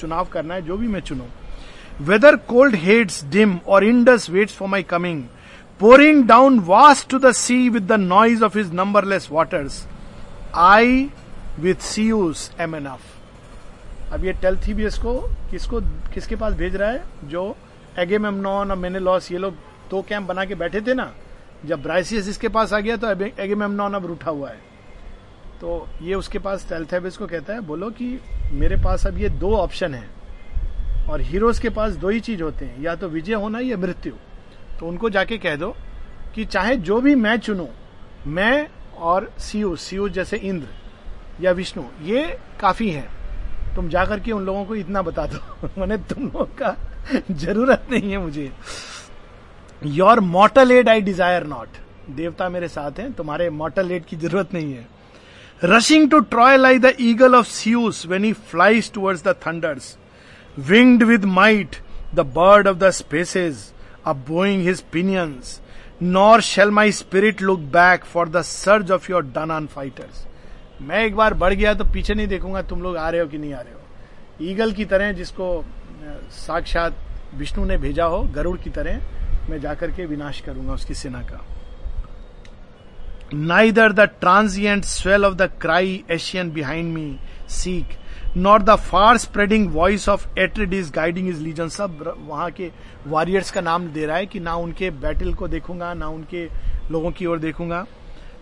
[0.00, 1.24] चुनाव करना है जो भी मैं चुनू।
[2.08, 5.18] Whether cold hates dim or Indus waits for my coming,
[5.80, 9.76] pouring down vast to the sea with the noise of his numberless waters,
[10.54, 11.10] I
[11.58, 13.21] with Zeus am enough.
[14.12, 15.18] अब ये टेल्थीबियस को
[15.50, 15.80] किसको,
[16.14, 17.04] किसके पास भेज रहा है?
[17.24, 17.56] जो
[17.98, 19.54] एगेमेमनॉन और मैंने लॉस ये लोग
[19.90, 21.12] दो कैंप बना के बैठे थे ना,
[21.66, 24.58] जब ब्राइसियस इसके पास आ गया तो एगेमेमनॉन अब रूठा हुआ है।
[25.60, 28.18] तो ये उसके पास टेल्थेबियस को कहता है, बोलो कि
[28.52, 30.08] मेरे पास अब ये दो ऑप्शन है,
[31.10, 34.12] और हीरोज के पास दो ही चीज़ होते हैं, या तो विजय होना या मृत्यु।
[34.80, 35.74] तो उनको जाके कह दो
[36.34, 37.68] कि चाहे जो भी मैं चुनू,
[38.26, 38.68] मैं
[39.00, 43.08] और सीयू सीयू जैसे इंद्र या विष्णु, ये काफ़ी है।
[43.76, 46.76] तुम जाकर के उन लोगों को इतना बता दो। मैंने तुम लोगों का
[47.30, 48.50] ज़रूरत नहीं है मुझे।
[49.86, 51.78] Your mortal aid I desire not
[52.16, 54.86] देवता मेरे साथ हैं तुम्हारे मॉटल एड की ज़रूरत नहीं है।
[55.64, 59.96] Rushing to Troy like the eagle of Zeus when he flies towards the thunders
[60.56, 61.80] winged with might,
[62.12, 63.72] the bird of the spaces,
[64.04, 65.60] bowing his pinions,
[65.98, 70.26] nor shall my spirit look back for the surge of your Danan fighters.
[70.82, 73.38] मैं एक बार बढ़ गया तो पीछे नहीं देखूँगा तुम लोग आ रहे हो कि
[73.38, 73.80] नहीं आ रहे हो।
[74.42, 75.64] ईगल की तरह जिसको
[76.32, 76.96] साक्षात
[77.34, 79.00] विष्णु ने भेजा हो, गरुड़ की तरह,
[79.50, 81.44] मैं जाकर के विनाश करूँगा उसकी सेना का।
[83.34, 87.18] Neither the transient swell of the cry Asian behind me
[87.50, 87.96] seek
[88.36, 92.70] not the far spreading voice of Atrides is guiding is legion सब वहाँ के
[93.06, 96.44] वॉरियर्स का नाम दे रहा है कि ना उनके बैटल को देखूँगा, ना उनके
[96.90, 97.84] लोगों की ओर देखूँगा।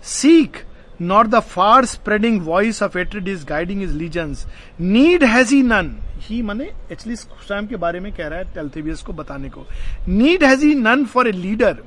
[0.04, 0.64] सीख
[1.00, 4.46] nor the far spreading voice of Etrid is guiding his legions.
[4.78, 5.90] Need has he none.
[6.20, 9.66] ही माने एक्चुअली स्वयं के बारे में कह रहा है टेल्थेबियस को बताने को
[10.08, 11.82] need has he none for a leader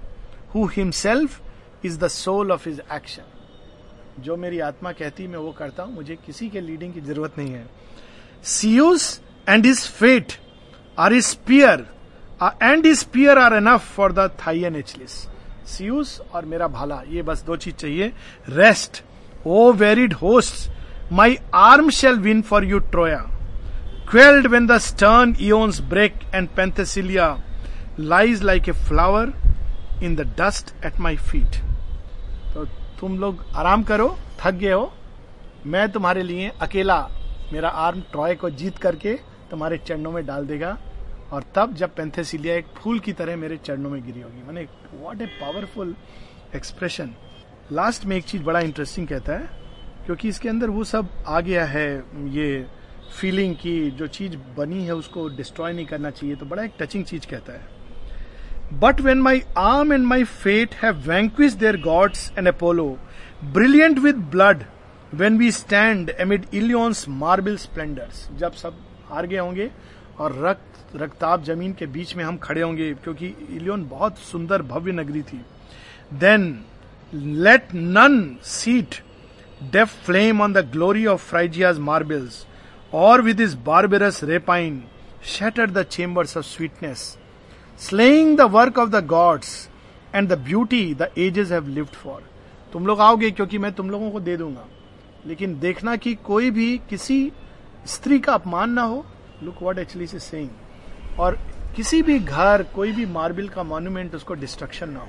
[0.55, 5.83] who himself is the soul of his action जो मेरी आत्मा कहती मैं वो करता
[5.83, 7.65] हूँ, मुझे किसी के लीडिंग की ज़रूरत नहीं है
[8.43, 10.33] Zeus and his fate
[10.99, 11.85] are his spear
[12.63, 15.25] and his spear are enough for the thine Achilles
[15.67, 18.11] Zeus और मेरा भाला, ये बस दो चीज़ चाहिए।
[18.49, 19.03] Rest
[19.47, 23.19] O wearied host my arm shall win for you Troia
[24.09, 27.35] quelled when the stern eons break and Penthesilea
[27.99, 29.33] lies like a flower
[30.03, 31.55] in the dust at my feet
[32.53, 32.65] तो
[32.99, 34.91] तुम लोग आराम करो, थक गए हो।
[35.65, 36.97] मैं तुम्हारे लिए अकेला
[37.53, 39.13] मेरा आर्म ट्रॉय को जीत करके
[39.51, 40.77] तुम्हारे चरणों में डाल देगा।
[41.33, 45.21] और तब जब पेंथेसिलिया एक फूल की तरह मेरे चरणों में गिरी होगी। मैंने what
[45.21, 45.95] a powerful
[46.55, 47.13] expression
[47.71, 49.49] last में एक चीज़ बड़ा इंटरेस्टिंग कहता है,
[50.05, 51.89] क्योंकि इसके अंदर वो सब आ गया है,
[52.29, 52.65] ये
[53.19, 57.03] फीलिंग की जो चीज़ बनी है उसको डिस्ट्रॉय नहीं करना चाहिए तो बड़ा एक टचिंग
[57.05, 62.47] चीज़ कहता है। But when my arm and my fate have vanquished their gods and
[62.47, 62.85] Apollo
[63.53, 64.63] brilliant with blood
[65.13, 68.77] when we stand amid Ilion's marble splendours जब सब
[69.09, 69.69] हार गए होंगे
[70.19, 74.91] और रक्त, रक्ताब ज़मीन के बीच में हम खड़े होंगे, क्योंकि इलियोन बहुत सुंदर भव्य
[74.91, 75.41] नगरी थी।
[76.13, 76.63] Then
[77.13, 78.95] let none seat
[79.71, 82.45] deaf flame on the glory of Phrygia's marbles
[82.93, 84.81] or with is barbarous rapine
[85.27, 87.17] shatter the chambers of sweetness
[87.79, 89.69] slaying the work of the gods
[90.15, 92.21] and the beauty the ages have lived for
[92.73, 94.65] तुम लोग आओगे, क्योंकि मैं तुम लोगों को दे दूँगा।
[95.27, 97.31] लेकिन देखना कि कोई भी किसी
[97.85, 99.05] स्त्री का अपमान ना हो
[99.43, 101.37] लुक वॉट एक्चुअली से सेइंग और
[101.75, 105.05] किसी भी घर, कोई भी मार्बल का मॉन्यूमेंट उसको डिस्ट्रक्शन ना हो।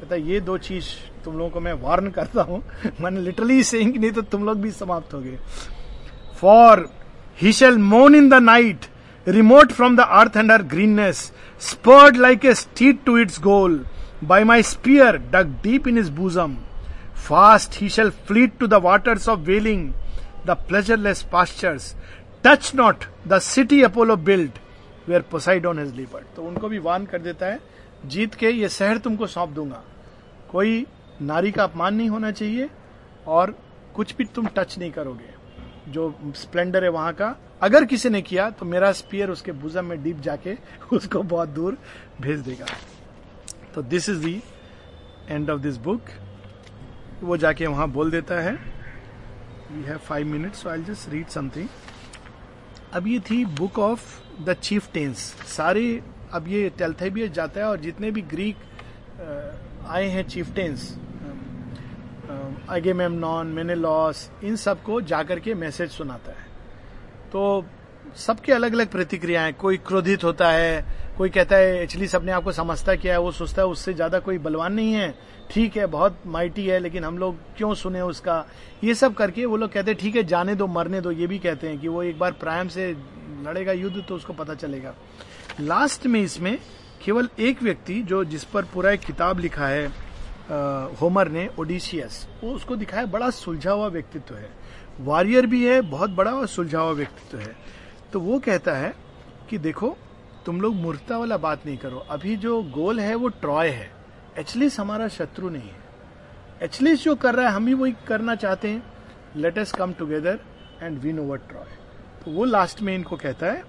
[0.00, 0.86] कहता ये दो चीज़
[1.24, 2.62] तुम लोगों को मैं वार्न करता हूँ।
[3.00, 5.38] मैंने लिटरली सेइंग नहीं तो तुम लोग भी समाप्त हो गए
[6.40, 6.88] for
[7.42, 8.86] he shall moan in the night
[9.26, 11.20] remote from the earth and greenness
[11.60, 13.84] spurred like a steed to its goal
[14.24, 16.56] by my spear dug deep in is bosom
[17.28, 19.90] fast he shall fleet to the waters of wailing
[20.46, 21.94] the pleasureless pastures
[22.44, 24.58] touch not the city Apollo built
[25.08, 27.60] where Poseidon has leopard तो उनको भी वान कर देता है,
[28.06, 29.82] जीत के ये शहर तुमको सौंप दूँगा।
[30.50, 30.86] कोई
[31.22, 32.68] नारी का अपमान नहीं होना चाहिए
[33.26, 33.54] और
[33.94, 35.34] कुछ भी तुम टच नहीं करोगे।
[35.88, 40.02] जो स्प्लेंडर है वहाँ का, अगर किसी ने किया तो मेरा स्पीयर उसके बुजम में
[40.02, 40.56] डीप जाके
[40.92, 41.78] उसको बहुत दूर
[42.20, 42.66] भेज देगा।
[43.74, 44.42] तो this is the
[45.28, 46.02] end of this book
[47.22, 48.52] वो जाके वहाँ बोल देता है
[49.72, 51.68] we have five minutes I just read something
[52.94, 54.02] अब ये थी book of
[54.44, 58.56] the chieftains सारे अब ये टेल्थेबियस जाता है और जितने भी ग्रीक
[59.88, 60.94] आए हैं चीफ टेंस
[63.48, 66.46] मैंने लॉस इन सबको जाकर के मैसेज सुनाता है।
[67.32, 67.64] तो
[68.16, 70.84] सबके अलग अलग प्रतिक्रियाएँ कोई क्रोधित होता है,
[71.18, 74.38] कोई कहता है, एक्चुअली सबने आपको समझता क्या है, वो सोचता है उससे ज़्यादा कोई
[74.38, 75.14] बलवान नहीं है।
[75.50, 78.44] ठीक है, बहुत माइटी है, लेकिन हम लोग क्यों सुने उसका?
[78.84, 81.38] ये सब करके वो लोग कहते हैं, ठीक है, जाने दो, मरने दो। ये भी
[81.38, 82.90] कहते हैं कि वो एक बार प्रायम से
[83.44, 84.94] लड़ेगा युद्ध तो उसको पता चलेगा।
[85.60, 86.58] लास्ट में इसमें
[87.04, 89.86] केवल एक व्यक्ति जो जिस पर पूरा एक किताब लिखा है
[91.00, 94.50] होमर ने, ओडिशियस, वो उसको दिखाया, बड़ा सुलझा हुआ व्यक्तित्व है।
[95.00, 97.54] वॉरियर भी है, बहुत बड़ा और सुलझा हुआ व्यक्तित्व है।
[98.12, 98.94] तो वो कहता है
[99.50, 99.96] कि देखो,
[100.46, 103.90] तुम लोग मूर्खता वाला बात नहीं करो। अभी जो गोल है, वो ट्रॉय है।
[104.38, 105.86] एचलिस हमारा शत्रु नहीं है।
[106.62, 108.82] एचलिस जो कर रहा है, हम भी वही करना चाहते हैं।
[109.36, 110.38] Let us come together
[110.82, 111.76] and win over Troy
[112.24, 113.62] तो वो लास्ट में इनको कहता है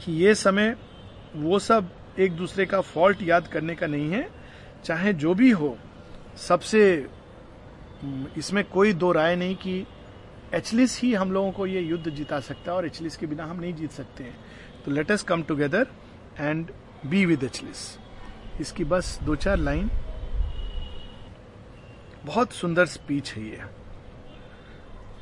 [0.00, 0.76] कि ये समय,
[1.36, 4.28] वो सब एक दूसरे का फॉल्ट याद करने का नहीं है।
[4.84, 5.76] चाहे जो भी हो,
[6.36, 7.06] सबसे
[8.36, 9.86] इसमें कोई दो राय नहीं कि
[10.52, 13.60] एचलिस ही हम लोगों को ये युद्ध जीता सकता है और एचलिस के बिना हम
[13.60, 14.36] नहीं जीत सकते हैं।
[14.84, 15.86] तो let us come together
[16.40, 16.70] and
[17.06, 17.86] be with Achilles.
[18.60, 19.90] इसकी बस दो चार लाइन।
[22.26, 23.62] बहुत सुंदर स्पीच है ये।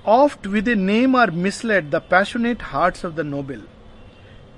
[0.07, 3.63] Oft with a name are misled the passionate heart of the noble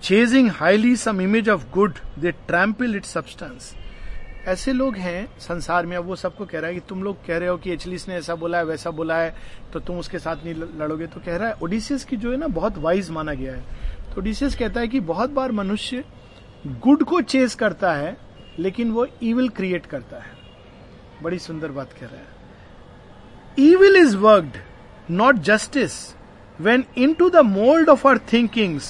[0.03, 3.75] chasing highly some image of good they trample it substance
[4.47, 7.39] ऐसे लोग हैं संसार में अब वो सबको कह रहा है कि तुम लोग कह
[7.39, 9.35] रहे हो कि एचलिस ने ऐसा बोला है वैसा बोला है
[9.73, 12.47] तो तुम उसके साथ नहीं लड़ोगे। तो कह रहा है ओडिसियस की जो है ना
[12.47, 13.63] बहुत वाइज माना गया है।
[14.11, 16.05] तो ओडिसियस कहता है कि बहुत बार मनुष्य
[16.67, 18.17] गुड को चेस करता है
[18.59, 20.33] लेकिन वो ईविल क्रिएट करता है।
[21.23, 22.33] बड़ी सुंदर बात कह रहा है।
[23.59, 24.63] Evil is worked
[25.11, 25.95] not justice,
[26.59, 28.87] when into the mold of our thinkings,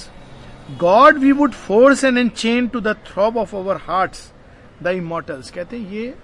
[0.83, 4.21] God we would force and enchain to the throb of our hearts.
[4.83, 5.49] The immortals.
[5.49, 6.15] कहते हैं, ये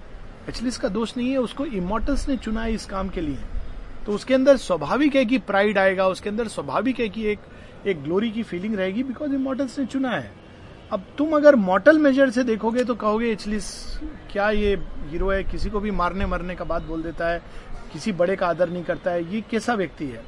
[0.48, 3.38] एक्चुअली इसका दोष नहीं है, उसको इमोटल्स ने चुना है इस काम के लिए।
[4.06, 7.38] तो उसके अंदर स्वाभाविक है कि प्राइड आएगा, उसके अंदर स्वाभाविक है कि एक
[7.86, 10.30] एक ग्लोरी की फीलिंग रहेगी बिकॉज़ इमोटल्स ने चुना है।
[10.92, 13.96] अब तुम अगर मॉटल मेजर से देखोगे तो कहोगे एचलिस
[14.32, 14.74] क्या ये
[15.08, 15.44] हीरो है?
[15.44, 17.42] किसी को भी मारने मरने का बात बोल देता है,
[17.92, 20.22] किसी बड़े का आदर नहीं करता है, ये कैसा व्यक्ति है?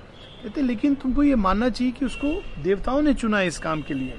[0.44, 3.94] कहते लेकिन तुमको ये मानना चाहिए कि उसको देवताओं ने चुना है इस काम के
[3.94, 4.14] लिए।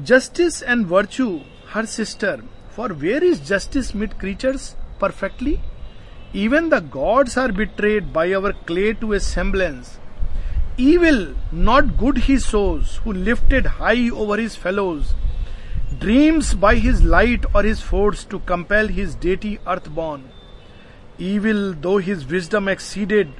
[0.00, 1.40] Justice and virtue
[1.72, 5.60] her sister, For where is justice mid creatures perfectly?
[6.32, 9.98] Even the gods are betrayed by our clay to a semblance.
[10.76, 15.14] Evil, not good, he sows, who lifted high over his fellows,
[15.98, 20.24] dreams by his light or his force to compel his deity earthborn.
[21.18, 23.32] Evil, though his wisdom exceeded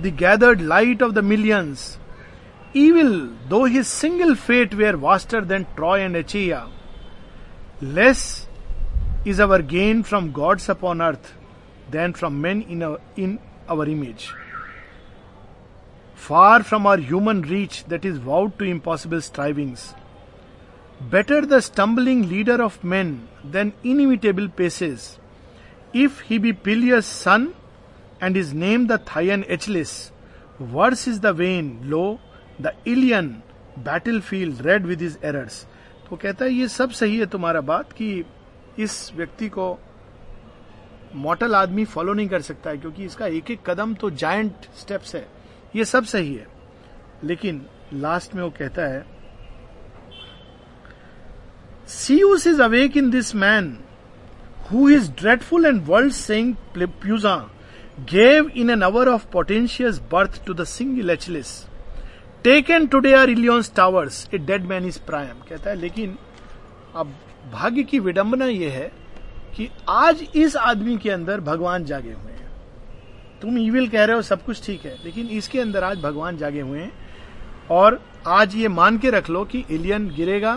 [0.00, 1.98] the gathered light of the millions,
[2.72, 6.70] evil, though his single fate were vaster than Troy and Achaea
[7.84, 8.46] less
[9.24, 11.34] is our gain from gods upon earth
[11.90, 14.32] than from men in our, in our image.
[16.14, 19.82] far from our human reach that is vowed to impossible strivings.
[21.14, 25.18] Better the stumbling leader of men than inimitable paces.
[25.92, 27.54] If he be Peleus' son,
[28.20, 30.10] and is named the Thyan Echlis,
[30.58, 32.20] worse is the vain, lo,
[32.58, 33.42] the Ilian
[33.76, 35.66] battlefield red with his errors.
[36.10, 38.24] तो कहता है, ये सब सही है तुम्हारा बात कि
[38.78, 39.78] इस व्यक्ति को
[41.16, 45.14] मॉटल आदमी फॉलो नहीं कर सकता है, क्योंकि इसका एक एक कदम तो जायंट स्टेप्स
[45.14, 45.26] है।
[45.76, 46.46] ये सब सही है।
[47.24, 49.04] लेकिन लास्ट में वो कहता है
[51.88, 53.76] Zeus is awake in this man
[54.70, 57.36] who is dreadful and world saying प्यूजा
[58.10, 61.48] gave in an hour of portentous birth to the single Achilles
[62.44, 66.16] taken today are Ilion's towers a dead man is Priam कहता है। लेकिन
[66.96, 67.12] अब
[67.52, 68.90] भाग्य की विडंबना यह है
[69.56, 72.50] कि आज इस आदमी के अंदर भगवान जागे हुए हैं।
[73.42, 76.60] तुम ईविल कह रहे हो सब कुछ ठीक है लेकिन इसके अंदर आज भगवान जागे
[76.60, 76.92] हुए हैं।
[77.70, 80.52] और आज ये मान के रख लो कि एलियन गिरेगा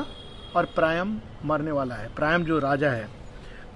[0.56, 3.08] और प्रायम मरने वाला है। प्रायम जो राजा है।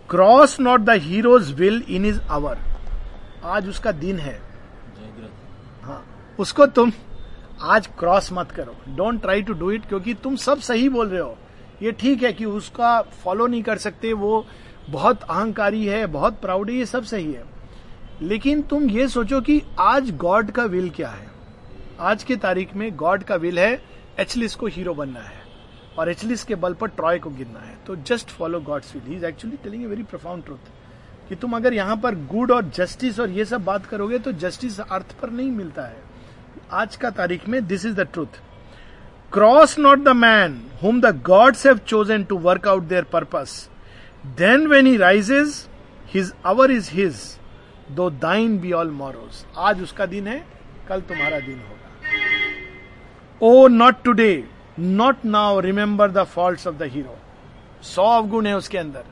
[0.09, 2.59] Cross not the hero's will in is hour
[3.45, 4.39] आज उसका दिन है।
[5.83, 6.03] हाँ
[6.39, 6.91] उसको तुम
[7.61, 11.21] आज क्रॉस मत करो। Don't try to do it क्योंकि तुम सब सही बोल रहे
[11.21, 11.37] हो।
[11.81, 14.45] ये ठीक है कि उसका फॉलो नहीं कर सकते, वो
[14.89, 17.43] बहुत अहंकारी है, बहुत प्राउड है, ये सब सही है।
[18.21, 21.29] लेकिन तुम ये सोचो कि आज गॉड का विल क्या है?
[21.99, 23.81] आज के तारीख में गॉड का विल है
[24.19, 25.41] एचलिस को हीरो बनना है
[25.97, 29.25] और एचलिस के बल पर ट्रॉय को गिरना है। तो just follow god's will is
[29.25, 30.69] actually telling a very profound truth
[31.29, 34.79] कि तुम अगर यहाँ पर गुड और जस्टिस और ये सब बात करोगे तो जस्टिस
[34.79, 36.10] अर्थ पर नहीं मिलता है।
[36.73, 38.37] आज का तारीख में this is the truth
[39.33, 40.53] cross not the man
[40.83, 43.55] whom the gods have chosen to work out their purpose
[44.37, 45.55] then when he rises
[46.13, 47.15] his hour is his
[47.95, 50.37] though thine be all morose आज उसका दिन है,
[50.89, 51.87] कल तुम्हारा दिन होगा।
[53.41, 54.43] O not today
[54.79, 57.17] not now remember the fault of the hero
[57.85, 59.03] सौ अवगुण है उसके अंदर।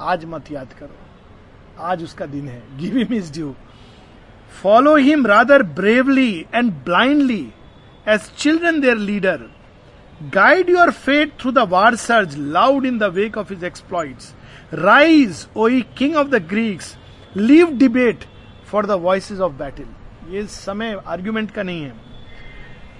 [0.00, 3.54] आज मत याद करो। आज उसका दिन है। Give him is due
[4.63, 7.45] follow him rather bravely and blindly
[8.09, 9.49] as children their leader
[10.33, 14.33] guide your fate through the war surge loud in the wake of his exploits
[14.73, 16.95] rise O king of the Greeks
[17.37, 18.25] leave debate
[18.71, 21.93] for the voice of battle ये समय argument का नहीं है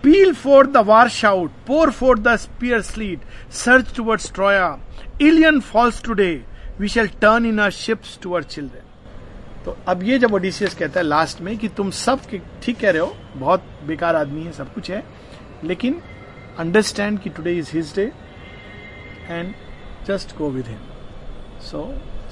[0.04, 3.22] peal for the war shout pour for the spear sleet
[3.56, 4.78] search towards Troia
[5.22, 6.34] Ilion falls today
[6.80, 8.85] we shall turn in our ships toward children
[9.67, 12.21] तो अब ये जब Odysseus कहता है लास्ट में कि तुम सब
[12.63, 15.03] ठीक कह रहे हो, बहुत बेकार आदमी है, सब कुछ है,
[15.65, 16.01] लेकिन
[16.59, 18.11] अंडरस्टैंड कि today is his day
[19.29, 19.55] and
[20.07, 20.79] just go with him
[21.63, 21.83] so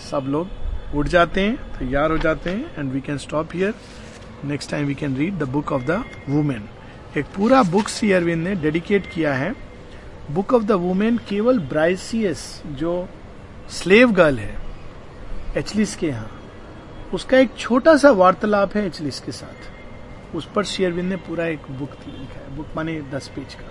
[0.03, 3.75] सब लोग उठ जाते हैं, तैयार हो जाते हैं and we can stop here
[4.45, 6.69] next time we can read the book of the women
[7.17, 9.53] एक पूरा बुक सी अरविंद ने डेडिकेट किया है।
[10.31, 12.97] बुक ऑफ़ द वुमेन केवल ब्राइसियस जो
[13.73, 14.57] स्लेव गर्ल है
[15.57, 16.31] एचलिस के यहाँ।
[17.15, 21.71] उसका एक छोटा सा वार्तालाप है एचलिस के साथ। उस पर शेयरविंद ने पूरा एक
[21.71, 23.71] बुक लिखा है। बुक माने दस पेज का।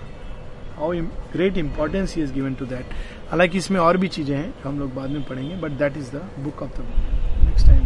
[0.76, 0.92] How
[1.32, 2.94] great importance is given to that
[3.30, 6.10] हालाँकि इसमें और भी चीज़ें हैं जो हम लोग बाद में पढ़ेंगे but that is
[6.16, 6.84] the book of the
[7.44, 7.84] next time